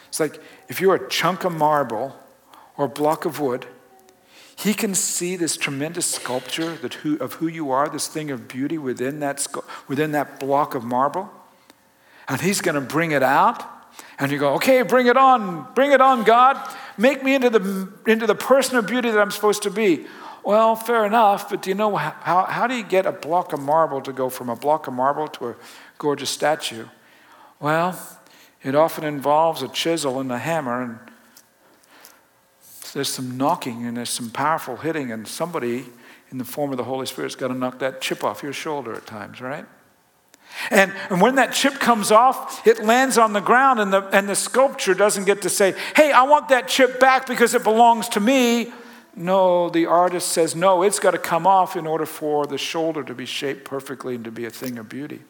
[0.09, 2.17] It's like if you're a chunk of marble
[2.79, 3.67] or a block of wood,
[4.57, 8.49] he can see this tremendous sculpture that who, of who you are, this thing of
[8.49, 9.47] beauty within that,
[9.87, 11.31] within that block of marble.
[12.29, 13.63] And he's going to bring it out.
[14.19, 15.73] And you go, okay, bring it on.
[15.75, 16.59] Bring it on, God.
[16.97, 20.07] Make me into the, into the person of beauty that I'm supposed to be.
[20.45, 23.61] Well, fair enough, but do you know how, how do you get a block of
[23.61, 25.57] marble to go from a block of marble to a
[25.99, 26.87] gorgeous statue?
[27.61, 27.99] Well,
[28.63, 30.99] it often involves a chisel and a hammer, and
[32.95, 35.87] there's some knocking and there's some powerful hitting, and somebody
[36.31, 38.95] in the form of the Holy Spirit's got to knock that chip off your shoulder
[38.95, 39.67] at times, right?
[40.71, 44.29] And, and when that chip comes off, it lands on the ground, and the, and
[44.29, 48.09] the sculpture doesn't get to say, Hey, I want that chip back because it belongs
[48.11, 48.73] to me.
[49.19, 53.03] No, the artist says, no, it's got to come off in order for the shoulder
[53.03, 55.23] to be shaped perfectly and to be a thing of beauty.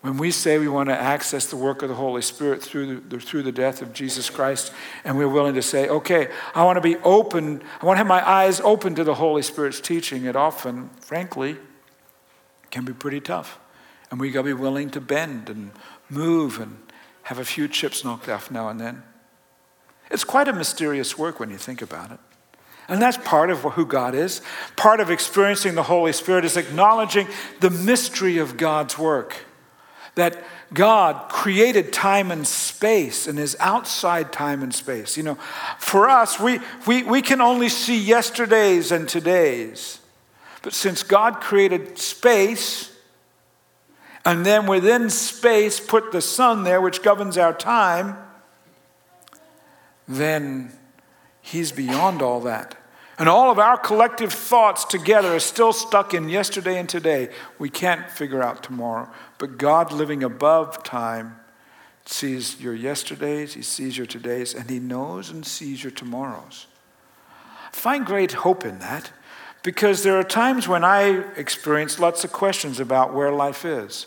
[0.00, 3.18] When we say we want to access the work of the Holy Spirit through the,
[3.18, 6.80] through the death of Jesus Christ, and we're willing to say, okay, I want to
[6.80, 10.36] be open, I want to have my eyes open to the Holy Spirit's teaching, it
[10.36, 11.56] often, frankly,
[12.74, 13.60] can be pretty tough.
[14.10, 15.70] And we got to be willing to bend and
[16.10, 16.76] move and
[17.22, 19.04] have a few chips knocked off now and then.
[20.10, 22.18] It's quite a mysterious work when you think about it.
[22.88, 24.42] And that's part of who God is.
[24.74, 27.28] Part of experiencing the Holy Spirit is acknowledging
[27.60, 29.36] the mystery of God's work.
[30.16, 35.16] That God created time and space and is outside time and space.
[35.16, 35.34] You know,
[35.78, 36.58] for us, we,
[36.88, 40.00] we, we can only see yesterdays and todays.
[40.64, 42.90] But since God created space,
[44.24, 48.16] and then within space put the sun there, which governs our time,
[50.08, 50.72] then
[51.42, 52.76] He's beyond all that.
[53.18, 57.28] And all of our collective thoughts together are still stuck in yesterday and today.
[57.58, 59.10] We can't figure out tomorrow.
[59.36, 61.36] But God, living above time,
[62.06, 66.68] sees your yesterdays, He sees your todays, and He knows and sees your tomorrows.
[67.70, 69.12] Find great hope in that
[69.64, 74.06] because there are times when I experience lots of questions about where life is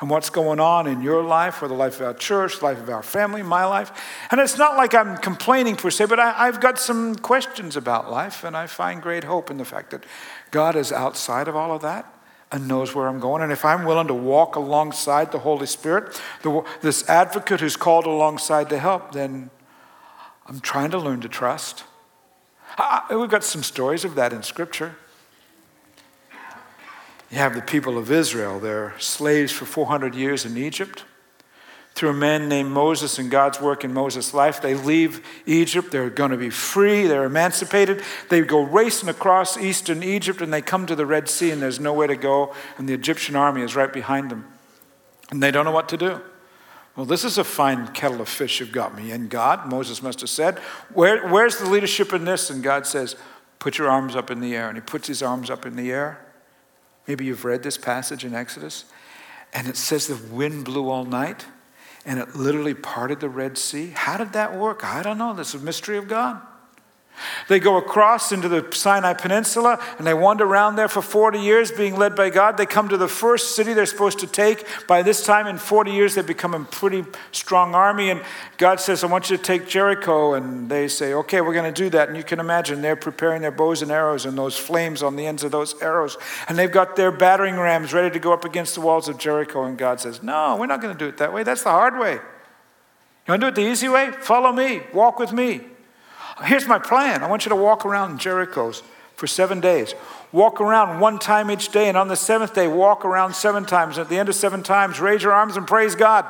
[0.00, 2.90] and what's going on in your life or the life of our church, life of
[2.90, 3.90] our family, my life.
[4.30, 8.10] And it's not like I'm complaining per se, but I, have got some questions about
[8.10, 10.04] life, and I find great hope in the fact that
[10.50, 12.06] God is outside of all of that
[12.52, 13.42] and knows where I'm going.
[13.42, 18.04] And if I'm willing to walk alongside the Holy Spirit, the, this advocate who's called
[18.04, 19.50] alongside to help, then
[20.46, 21.84] I'm trying to learn to trust.
[22.76, 24.96] I, we've got some stories of that in Scripture.
[27.30, 28.58] You have the people of Israel.
[28.58, 31.04] They're slaves for 400 years in Egypt.
[31.94, 35.90] Through a man named Moses and God's work in Moses' life, they leave Egypt.
[35.90, 37.06] They're going to be free.
[37.06, 38.02] They're emancipated.
[38.30, 41.80] They go racing across eastern Egypt and they come to the Red Sea and there's
[41.80, 42.54] nowhere to go.
[42.78, 44.46] And the Egyptian army is right behind them.
[45.30, 46.20] And they don't know what to do.
[46.98, 49.70] Well, this is a fine kettle of fish you've got me in, God.
[49.70, 50.58] Moses must have said,
[50.92, 52.50] Where, Where's the leadership in this?
[52.50, 53.14] And God says,
[53.60, 54.66] Put your arms up in the air.
[54.66, 56.18] And he puts his arms up in the air.
[57.06, 58.84] Maybe you've read this passage in Exodus,
[59.54, 61.46] and it says the wind blew all night
[62.04, 63.92] and it literally parted the Red Sea.
[63.94, 64.84] How did that work?
[64.84, 65.34] I don't know.
[65.34, 66.42] That's a mystery of God.
[67.48, 71.70] They go across into the Sinai Peninsula and they wander around there for 40 years
[71.70, 72.56] being led by God.
[72.56, 74.66] They come to the first city they're supposed to take.
[74.86, 78.10] By this time, in 40 years, they become a pretty strong army.
[78.10, 78.22] And
[78.56, 80.34] God says, I want you to take Jericho.
[80.34, 82.08] And they say, Okay, we're going to do that.
[82.08, 85.26] And you can imagine they're preparing their bows and arrows and those flames on the
[85.26, 86.16] ends of those arrows.
[86.48, 89.64] And they've got their battering rams ready to go up against the walls of Jericho.
[89.64, 91.42] And God says, No, we're not going to do it that way.
[91.42, 92.14] That's the hard way.
[92.14, 94.10] You want to do it the easy way?
[94.10, 95.60] Follow me, walk with me.
[96.44, 97.22] Here's my plan.
[97.22, 98.82] I want you to walk around Jericho's
[99.16, 99.94] for seven days.
[100.30, 103.98] Walk around one time each day, and on the seventh day, walk around seven times.
[103.98, 106.24] At the end of seven times, raise your arms and praise God.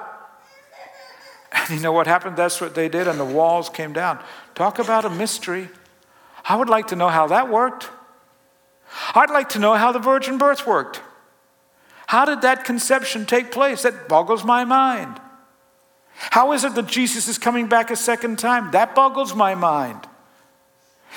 [1.52, 2.36] And you know what happened?
[2.36, 4.22] That's what they did, and the walls came down.
[4.54, 5.68] Talk about a mystery.
[6.44, 7.90] I would like to know how that worked.
[9.14, 11.02] I'd like to know how the virgin birth worked.
[12.06, 13.82] How did that conception take place?
[13.82, 15.20] That boggles my mind.
[16.18, 18.72] How is it that Jesus is coming back a second time?
[18.72, 20.06] That boggles my mind.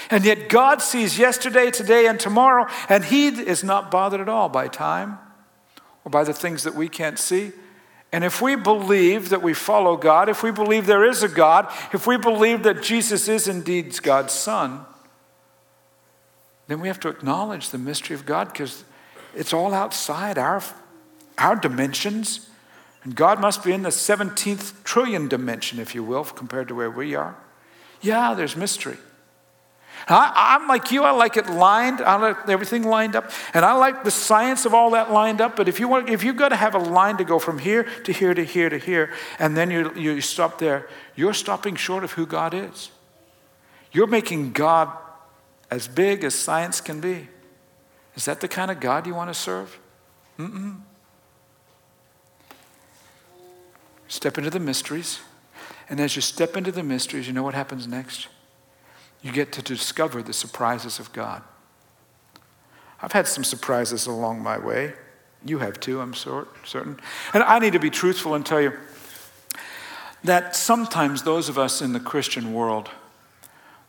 [0.10, 4.48] And yet God sees yesterday, today, and tomorrow, and He is not bothered at all
[4.48, 5.18] by time
[6.06, 7.52] or by the things that we can't see.
[8.12, 11.72] And if we believe that we follow God, if we believe there is a God,
[11.94, 14.86] if we believe that Jesus is indeed God's Son,
[16.68, 18.84] then we have to acknowledge the mystery of God because
[19.34, 20.62] it's all outside our,
[21.38, 22.50] our dimensions.
[23.04, 26.92] And God must be in the 17th trillion dimension, if you will, compared to where
[26.92, 27.36] we are.
[28.02, 28.98] Yeah, there's mystery.
[30.08, 33.74] I, am like you, I like it lined, I like everything lined up, and I
[33.74, 35.56] like the science of all that lined up.
[35.56, 37.84] But if, you want, if you've got to have a line to go from here
[37.84, 42.04] to here to here to here, and then you, you stop there, you're stopping short
[42.04, 42.90] of who God is.
[43.92, 44.90] You're making God
[45.70, 47.28] as big as science can be.
[48.16, 49.80] Is that the kind of God you want to serve?
[50.40, 50.82] Mm-mm.
[54.12, 55.22] Step into the mysteries.
[55.90, 58.28] And as you step into the mysteries, you know what happens next?
[59.22, 61.42] You get to discover the surprises of God.
[63.02, 64.92] I've had some surprises along my way.
[65.46, 67.00] You have too, I'm certain.
[67.34, 68.74] And I need to be truthful and tell you
[70.26, 72.90] that sometimes those of us in the Christian world,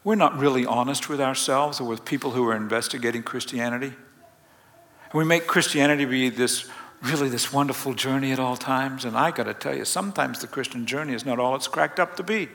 [0.05, 3.87] we're not really honest with ourselves or with people who are investigating Christianity.
[3.87, 6.71] And we make Christianity be this
[7.03, 9.05] really this wonderful journey at all times.
[9.05, 11.99] And I got to tell you, sometimes the Christian journey is not all it's cracked
[11.99, 12.49] up to be.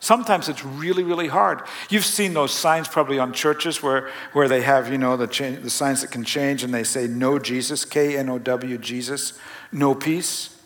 [0.00, 1.62] Sometimes it's really, really hard.
[1.88, 5.60] You've seen those signs probably on churches where, where they have, you know, the, cha-
[5.62, 9.34] the signs that can change and they say, no Jesus, K N O W, Jesus,
[9.70, 10.58] no peace.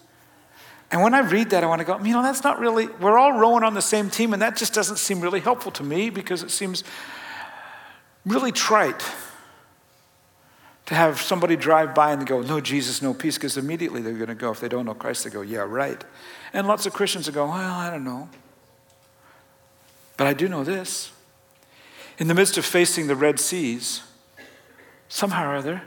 [0.90, 3.18] And when I read that, I want to go, you know, that's not really, we're
[3.18, 6.08] all rowing on the same team, and that just doesn't seem really helpful to me
[6.08, 6.84] because it seems
[8.24, 9.02] really trite
[10.86, 14.28] to have somebody drive by and go, no Jesus, no peace, because immediately they're going
[14.28, 16.02] to go, if they don't know Christ, they go, yeah, right.
[16.52, 18.28] And lots of Christians will go, well, I don't know.
[20.16, 21.12] But I do know this.
[22.18, 24.02] In the midst of facing the Red Seas,
[25.08, 25.82] somehow or other,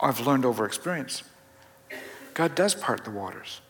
[0.00, 1.22] I've learned over experience,
[2.32, 3.60] God does part the waters.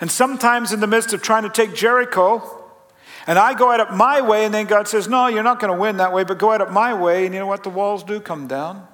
[0.00, 2.57] And sometimes in the midst of trying to take Jericho,
[3.28, 5.70] and I go at it my way, and then God says, No, you're not going
[5.70, 7.26] to win that way, but go at it my way.
[7.26, 7.62] And you know what?
[7.62, 8.88] The walls do come down.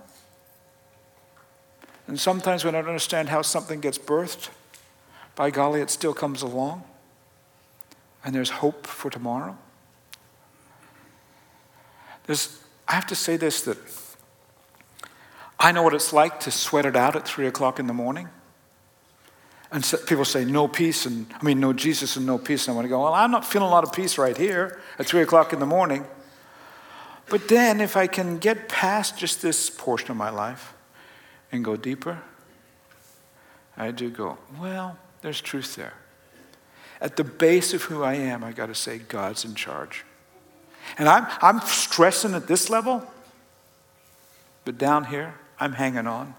[2.08, 4.48] And sometimes when I don't understand how something gets birthed,
[5.36, 6.82] by golly, it still comes along.
[8.24, 9.56] And there's hope for tomorrow.
[12.26, 13.78] There's, I have to say this that
[15.60, 18.28] I know what it's like to sweat it out at three o'clock in the morning.
[19.74, 22.68] And people say, no peace, and I mean, no Jesus and no peace.
[22.68, 24.80] And I want to go, well, I'm not feeling a lot of peace right here
[25.00, 26.06] at 3 o'clock in the morning.
[27.28, 30.74] But then, if I can get past just this portion of my life
[31.50, 32.22] and go deeper,
[33.76, 35.94] I do go, well, there's truth there.
[37.00, 40.04] At the base of who I am, I got to say, God's in charge.
[40.98, 43.02] And I'm, I'm stressing at this level,
[44.64, 46.36] but down here, I'm hanging on.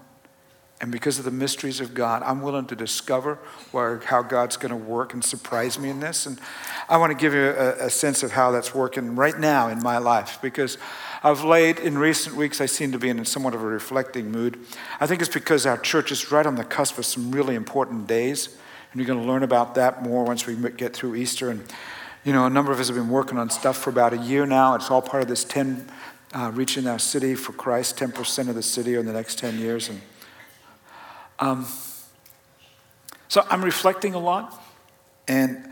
[0.78, 3.38] And because of the mysteries of God, I'm willing to discover
[3.72, 6.26] where, how God's going to work and surprise me in this.
[6.26, 6.38] And
[6.86, 9.82] I want to give you a, a, sense of how that's working right now in
[9.82, 10.76] my life because
[11.22, 14.58] of late, in recent weeks, I seem to be in somewhat of a reflecting mood.
[15.00, 18.06] I think it's because our church is right on the cusp of some really important
[18.06, 18.48] days.
[18.92, 21.48] And you're going to learn about that more once we get through Easter.
[21.48, 21.64] And,
[22.22, 24.44] you know, a number of us have been working on stuff for about a year
[24.44, 24.74] now.
[24.74, 25.88] It's all part of this 10,
[26.34, 29.88] uh, reaching our city for Christ, 10% of the city in the next 10 years.
[29.88, 30.02] And,
[31.38, 31.66] um,
[33.28, 34.62] so I'm reflecting a lot,
[35.28, 35.68] and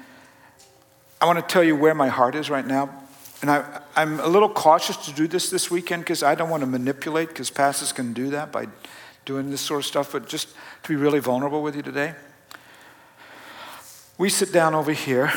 [1.20, 3.02] I want to tell you where my heart is right now.
[3.40, 6.62] And I, I'm a little cautious to do this this weekend because I don't want
[6.62, 8.68] to manipulate, because pastors can do that by
[9.24, 10.48] doing this sort of stuff, but just
[10.82, 12.14] to be really vulnerable with you today.
[14.18, 15.32] We sit down over here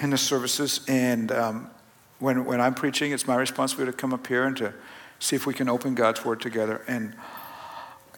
[0.00, 1.70] in the services, and um,
[2.18, 4.72] when, when I'm preaching, it's my responsibility to come up here and to
[5.18, 6.82] see if we can open God's Word together.
[6.86, 7.14] And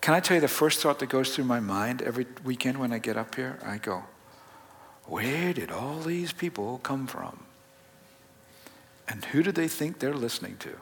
[0.05, 2.93] can I tell you the first thought that goes through my mind every weekend when
[2.93, 3.59] I get up here?
[3.65, 4.03] I go,
[5.07, 7.45] where did all these people come from?
[9.09, 10.77] And who do they think they're listening to?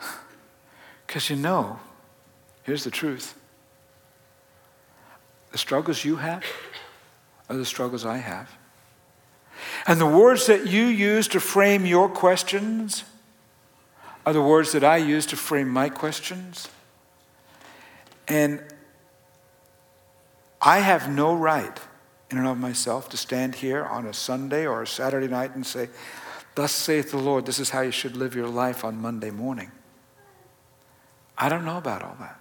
[1.06, 1.78] Because you know,
[2.62, 3.34] here's the truth
[5.52, 6.42] the struggles you have
[7.50, 8.50] are the struggles I have.
[9.86, 13.04] And the words that you use to frame your questions
[14.26, 16.68] are the words that I use to frame my questions.
[18.26, 18.60] And
[20.60, 21.80] I have no right
[22.28, 25.64] in and of myself to stand here on a Sunday or a Saturday night and
[25.64, 25.88] say,
[26.56, 29.70] Thus saith the Lord, this is how you should live your life on Monday morning.
[31.38, 32.40] I don't know about all that.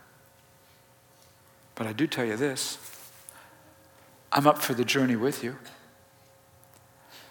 [1.76, 2.80] But I do tell you this
[4.32, 5.58] I'm up for the journey with you.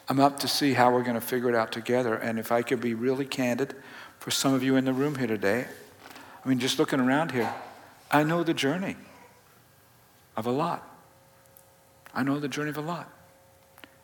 [0.08, 2.14] I'm up to see how we're going to figure it out together.
[2.14, 3.74] And if I could be really candid,
[4.24, 5.66] for some of you in the room here today,
[6.42, 7.52] I mean, just looking around here,
[8.10, 8.96] I know the journey
[10.34, 10.82] of a lot.
[12.14, 13.12] I know the journey of a lot.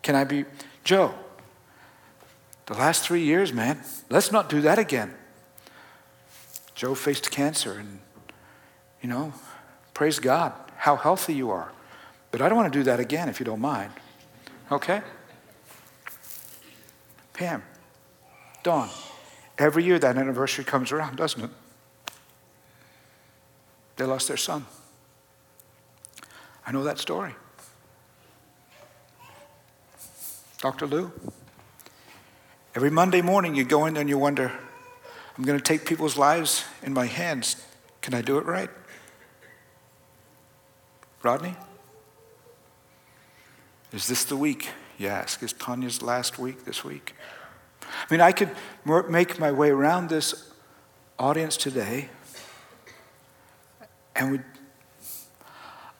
[0.03, 0.45] Can I be,
[0.83, 1.15] Joe,
[2.67, 3.79] the last three years, man,
[4.11, 5.11] let's not do that again.
[6.75, 7.97] Joe faced cancer, and,
[9.01, 9.33] you know,
[9.95, 11.71] praise God, how healthy you are.
[12.29, 13.91] But I don't want to do that again if you don't mind.
[14.71, 15.01] Okay?
[17.33, 17.63] Pam,
[18.61, 18.87] Dawn,
[19.57, 21.49] Every year that anniversary comes around, doesn't it?
[23.97, 24.65] They lost their son.
[26.65, 27.35] I know that story.
[30.59, 30.87] Dr.
[30.87, 31.11] Lou,
[32.75, 34.51] every Monday morning you go in there and you wonder,
[35.37, 37.63] I'm going to take people's lives in my hands.
[38.01, 38.69] Can I do it right?
[41.23, 41.55] Rodney?
[43.91, 44.69] Is this the week?
[44.97, 45.41] You ask.
[45.43, 47.15] Is Tanya's last week this week?
[47.91, 48.51] I mean, I could
[49.09, 50.51] make my way around this
[51.19, 52.09] audience today,
[54.15, 54.39] and we,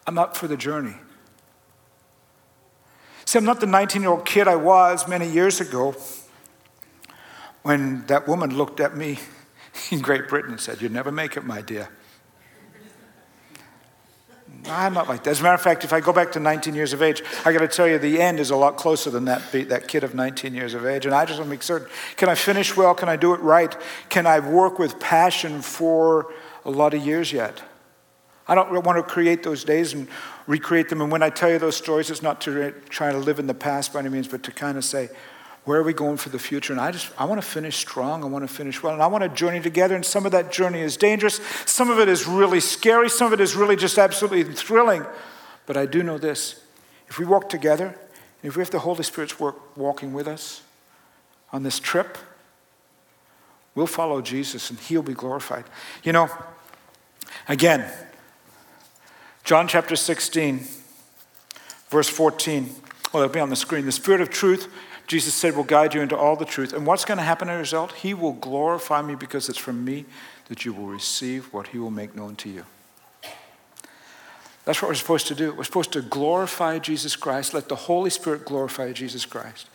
[0.06, 0.94] I'm up for the journey.
[3.24, 5.94] See, I'm not the 19 year old kid I was many years ago
[7.62, 9.18] when that woman looked at me
[9.90, 11.88] in Great Britain and said, You'd never make it, my dear.
[14.72, 15.30] I'm not like that.
[15.30, 17.52] As a matter of fact, if I go back to 19 years of age, I
[17.52, 20.14] got to tell you, the end is a lot closer than that, that kid of
[20.14, 21.06] 19 years of age.
[21.06, 22.94] And I just want to make certain can I finish well?
[22.94, 23.76] Can I do it right?
[24.08, 26.32] Can I work with passion for
[26.64, 27.62] a lot of years yet?
[28.48, 30.08] I don't want to create those days and
[30.46, 31.00] recreate them.
[31.00, 33.54] And when I tell you those stories, it's not to try to live in the
[33.54, 35.10] past by any means, but to kind of say,
[35.64, 36.72] where are we going for the future?
[36.72, 38.24] And I just, I want to finish strong.
[38.24, 38.92] I want to finish well.
[38.92, 39.94] And I want to journey together.
[39.94, 41.40] And some of that journey is dangerous.
[41.66, 43.08] Some of it is really scary.
[43.08, 45.06] Some of it is really just absolutely thrilling.
[45.66, 46.64] But I do know this
[47.08, 47.94] if we walk together
[48.42, 50.62] and If we have the Holy Spirit's work walking with us
[51.52, 52.18] on this trip,
[53.74, 55.64] we'll follow Jesus and he'll be glorified.
[56.02, 56.28] You know,
[57.48, 57.90] again,
[59.44, 60.66] John chapter 16,
[61.88, 62.74] verse 14.
[63.12, 63.86] Well, it'll be on the screen.
[63.86, 64.72] The Spirit of truth,
[65.06, 66.72] Jesus said, will guide you into all the truth.
[66.72, 67.92] And what's going to happen as a result?
[67.92, 70.06] He will glorify me because it's from me
[70.48, 72.64] that you will receive what he will make known to you.
[74.64, 75.52] That's what we're supposed to do.
[75.52, 79.68] We're supposed to glorify Jesus Christ, let the Holy Spirit glorify Jesus Christ,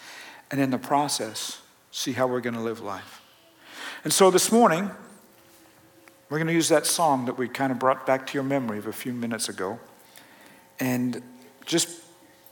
[0.50, 1.62] and in the process,
[1.92, 3.22] see how we're going to live life.
[4.04, 4.90] And so this morning,
[6.30, 8.78] we're going to use that song that we kind of brought back to your memory
[8.78, 9.80] of a few minutes ago
[10.80, 11.22] and
[11.66, 11.90] just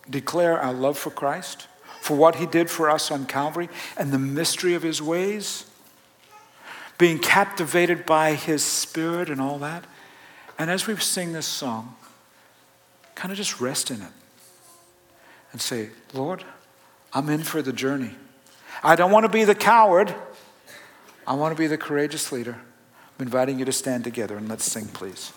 [0.10, 1.68] declare our love for Christ,
[2.06, 5.66] for what he did for us on Calvary, and the mystery of his ways,
[7.00, 9.86] being captivated by his spirit and all that.
[10.60, 11.96] And as we sing this song,
[13.16, 14.12] kind of just rest in it
[15.52, 16.44] and say, Lord,
[17.12, 18.12] I'm in for the journey.
[18.84, 20.14] I don't want to be the coward.
[21.26, 22.56] I want to be the courageous leader.
[23.18, 25.34] I'm inviting you to stand together and let's sing, please.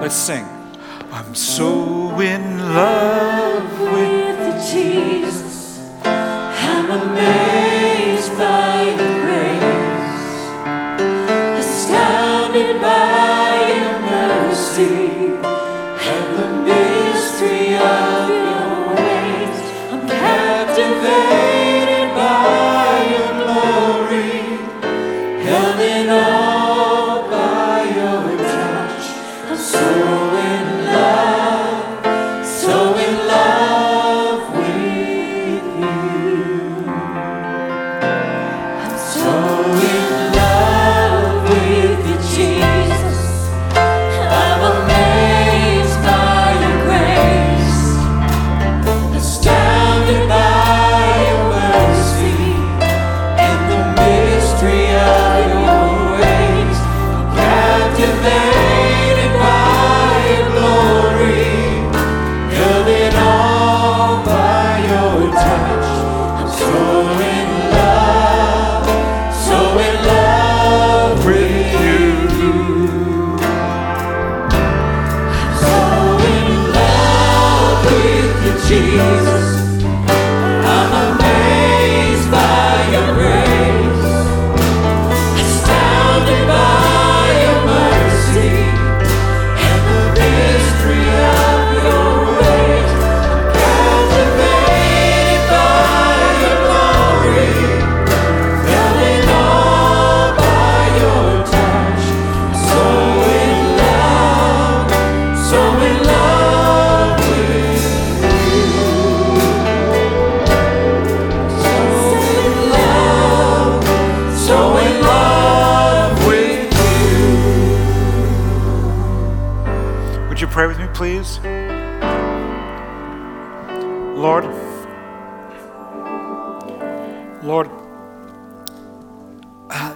[0.00, 0.61] Let's sing.
[1.14, 5.78] I'm so in love with the Jesus.
[6.04, 7.71] I'm amazed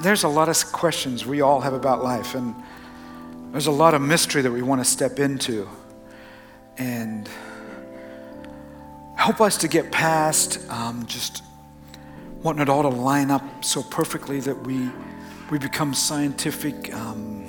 [0.07, 2.55] there's a lot of questions we all have about life, and
[3.51, 5.69] there's a lot of mystery that we want to step into.
[6.79, 7.29] And
[9.17, 11.43] help us to get past um, just
[12.43, 14.89] wanting it all to line up so perfectly that we,
[15.51, 17.45] we become scientific, um,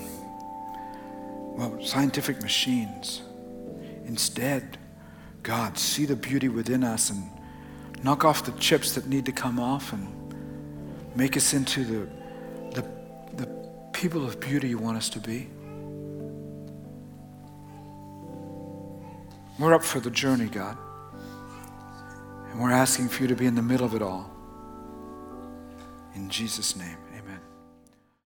[1.56, 3.22] well, scientific machines.
[4.06, 4.80] Instead,
[5.44, 7.30] God, see the beauty within us and
[8.04, 10.08] knock off the chips that need to come off and
[11.16, 12.18] make us into the
[12.74, 12.88] the,
[13.34, 13.48] the
[13.94, 15.48] people of beauty you want us to be.
[19.60, 20.78] We're up for the journey, God.
[22.52, 24.30] And we're asking for you to be in the middle of it all.
[26.14, 26.97] In Jesus' name.